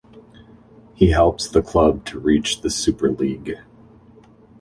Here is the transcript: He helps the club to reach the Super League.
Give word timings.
He 0.95 1.11
helps 1.11 1.47
the 1.47 1.61
club 1.61 2.05
to 2.05 2.17
reach 2.17 2.61
the 2.61 2.71
Super 2.71 3.11
League. 3.11 3.59